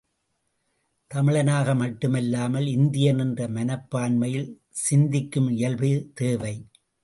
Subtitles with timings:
[1.11, 4.49] தமிழனாக மட்டுமல்லாமல் இந்தியன் என்ற மனப்பான்மையில்
[4.83, 6.55] சிந்திக்கும் இயல்பு தேவை.